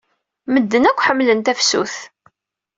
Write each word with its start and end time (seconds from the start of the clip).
Medden 0.53 0.87
akk 0.89 1.03
ḥemmlen 1.07 1.39
tafsut. 1.45 1.95